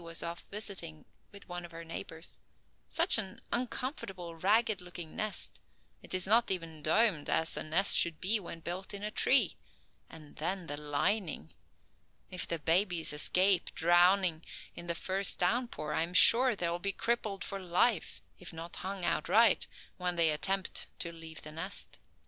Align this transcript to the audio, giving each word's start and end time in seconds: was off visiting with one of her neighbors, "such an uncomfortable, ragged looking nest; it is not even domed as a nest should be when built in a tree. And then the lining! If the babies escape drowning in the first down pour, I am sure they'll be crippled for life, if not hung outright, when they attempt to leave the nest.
was 0.03 0.23
off 0.23 0.47
visiting 0.49 1.05
with 1.31 1.47
one 1.47 1.63
of 1.63 1.71
her 1.71 1.83
neighbors, 1.83 2.39
"such 2.89 3.19
an 3.19 3.39
uncomfortable, 3.51 4.33
ragged 4.35 4.81
looking 4.81 5.15
nest; 5.15 5.61
it 6.01 6.11
is 6.15 6.25
not 6.25 6.49
even 6.49 6.81
domed 6.81 7.29
as 7.29 7.55
a 7.55 7.61
nest 7.61 7.95
should 7.95 8.19
be 8.19 8.39
when 8.39 8.61
built 8.61 8.95
in 8.95 9.03
a 9.03 9.11
tree. 9.11 9.55
And 10.09 10.37
then 10.37 10.65
the 10.65 10.75
lining! 10.75 11.53
If 12.31 12.47
the 12.47 12.57
babies 12.57 13.13
escape 13.13 13.75
drowning 13.75 14.43
in 14.73 14.87
the 14.87 14.95
first 14.95 15.37
down 15.37 15.67
pour, 15.67 15.93
I 15.93 16.01
am 16.01 16.15
sure 16.15 16.55
they'll 16.55 16.79
be 16.79 16.91
crippled 16.93 17.43
for 17.43 17.59
life, 17.59 18.23
if 18.39 18.51
not 18.51 18.77
hung 18.77 19.05
outright, 19.05 19.67
when 19.97 20.15
they 20.15 20.31
attempt 20.31 20.87
to 20.97 21.11
leave 21.11 21.43
the 21.43 21.51
nest. 21.51 21.99